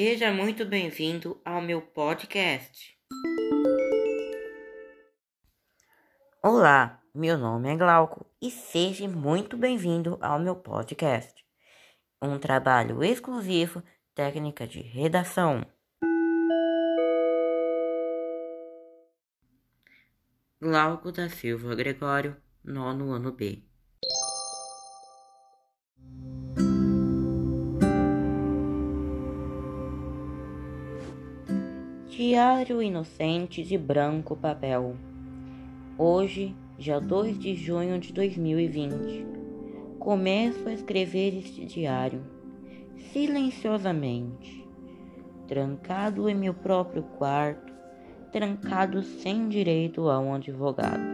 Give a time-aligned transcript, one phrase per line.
[0.00, 2.96] Seja muito bem-vindo ao meu podcast.
[6.40, 11.44] Olá, meu nome é Glauco e seja muito bem-vindo ao meu podcast.
[12.22, 13.82] Um trabalho exclusivo,
[14.14, 15.66] técnica de redação.
[20.60, 23.67] Glauco da Silva Gregório, nono ano B.
[32.18, 34.96] Diário inocente de branco papel.
[35.96, 39.24] Hoje, dia 2 de junho de 2020,
[40.00, 42.20] começo a escrever este diário,
[43.12, 44.66] silenciosamente,
[45.46, 47.72] trancado em meu próprio quarto,
[48.32, 51.04] trancado sem direito a um advogado.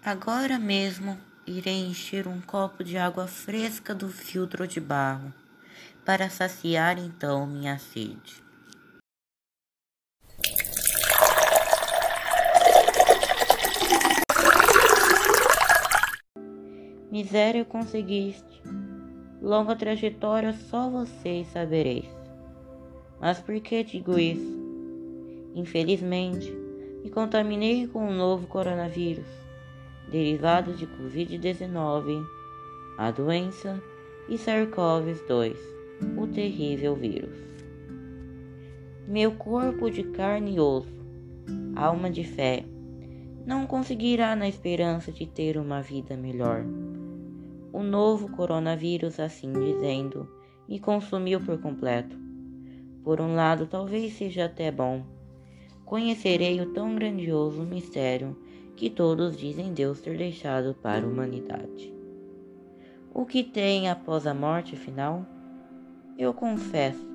[0.00, 5.34] Agora mesmo irei encher um copo de água fresca do filtro de barro,
[6.04, 8.45] para saciar então minha sede.
[17.16, 18.62] Miséria conseguiste,
[19.40, 22.04] longa trajetória só vocês sabereis.
[23.18, 24.54] Mas por que digo isso?
[25.54, 26.52] Infelizmente,
[27.02, 29.24] me contaminei com o novo coronavírus,
[30.12, 32.22] derivado de Covid-19,
[32.98, 33.82] a doença
[34.28, 35.56] e SARS-CoV-2,
[36.18, 37.38] o terrível vírus.
[39.08, 41.02] Meu corpo de carne e osso,
[41.76, 42.62] alma de fé,
[43.46, 46.62] não conseguirá na esperança de ter uma vida melhor
[47.76, 50.26] o novo coronavírus, assim dizendo,
[50.66, 52.16] me consumiu por completo.
[53.04, 55.04] Por um lado, talvez seja até bom.
[55.84, 58.34] Conhecerei o tão grandioso mistério
[58.74, 61.92] que todos dizem Deus ter deixado para a humanidade.
[63.12, 65.26] O que tem após a morte final?
[66.16, 67.06] Eu confesso,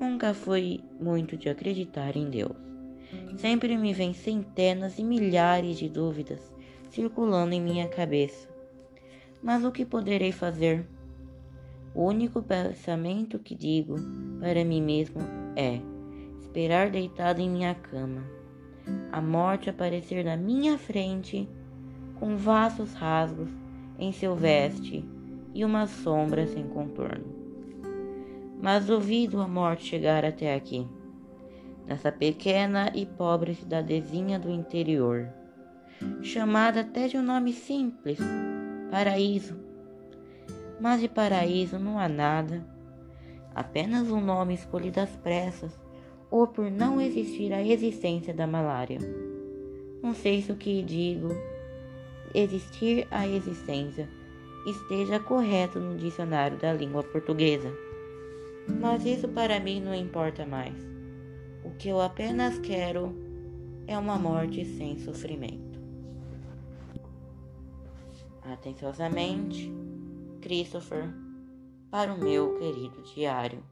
[0.00, 2.56] nunca fui muito de acreditar em Deus.
[3.36, 6.40] Sempre me vêm centenas e milhares de dúvidas
[6.88, 8.49] circulando em minha cabeça.
[9.42, 10.86] Mas o que poderei fazer?
[11.94, 13.96] O único pensamento que digo
[14.38, 15.20] para mim mesmo
[15.56, 15.80] é
[16.40, 18.22] esperar deitado em minha cama,
[19.10, 21.48] a morte aparecer na minha frente
[22.18, 23.50] com vastos rasgos
[23.98, 25.04] em seu veste
[25.54, 27.24] e uma sombra sem contorno.
[28.62, 30.86] Mas duvido a morte chegar até aqui,
[31.86, 35.28] nessa pequena e pobre cidadezinha do interior,
[36.22, 38.18] chamada até de um nome simples
[38.90, 39.56] paraíso.
[40.80, 42.66] Mas de paraíso não há nada,
[43.54, 45.78] apenas um nome escolhido às pressas
[46.30, 48.98] ou por não existir a existência da malária.
[50.02, 51.28] Não sei se o que digo,
[52.34, 54.08] existir a existência,
[54.66, 57.70] esteja correto no dicionário da língua portuguesa.
[58.80, 60.74] Mas isso para mim não importa mais.
[61.64, 63.14] O que eu apenas quero
[63.86, 65.69] é uma morte sem sofrimento.
[68.52, 69.72] Atenciosamente,
[70.42, 71.08] Christopher,
[71.88, 73.64] para o meu querido diário.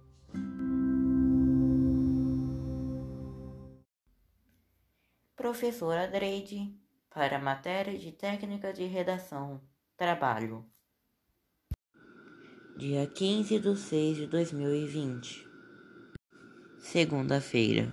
[5.37, 6.72] Professora Dreide,
[7.11, 9.61] para a matéria de técnica de redação,
[9.97, 10.65] trabalho.
[12.77, 15.45] Dia 15 de 6 de 2020,
[16.78, 17.93] segunda-feira.